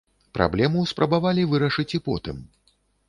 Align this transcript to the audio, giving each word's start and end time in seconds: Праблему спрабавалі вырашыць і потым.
Праблему 0.37 0.79
спрабавалі 0.91 1.43
вырашыць 1.51 1.89
і 1.99 2.01
потым. 2.09 2.41